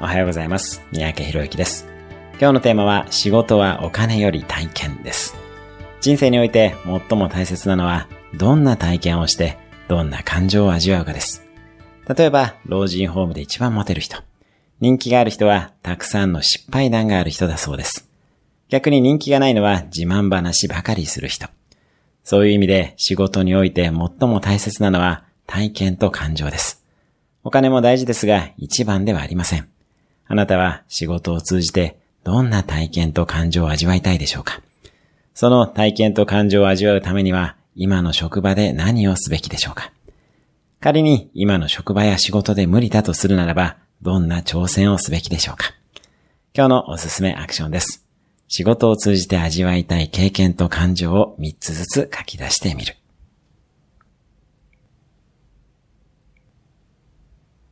[0.00, 0.80] おはようございます。
[0.92, 1.88] 三宅博之です。
[2.40, 5.34] 今日のテーマは仕事はお金より体験です。
[6.00, 9.58] 人生において最も大切なのはどんな体験をして
[9.88, 11.44] どんな感情を味わうかです。
[12.08, 14.22] 例えば、老人ホームで一番モテる人。
[14.80, 18.08] 人気がある人はたくさんの失敗談がある人だそうです。
[18.68, 21.48] 逆に人気がないのは自慢話ばかりする人。
[22.22, 23.92] そういう意味で仕事において最
[24.28, 26.84] も大切なのは体験と感情です。
[27.42, 29.68] お金も大事ですが一番ではありません。
[30.28, 34.60] あなたは仕事を通じてどんな体験と感情を味わいたいでしょうか？
[35.34, 39.90] その体験と感情を味わうためには今の職場で何をすべきでしょうか？
[40.80, 45.72] 仮に今の職場や仕事で無理だとするならばどんな挑戦をすべきでしょうか？
[46.54, 48.04] 今日のおすすめアクションです。
[48.48, 52.96] 仕事を通じて味わいたい経験と感情を3つずつ書き出してみる。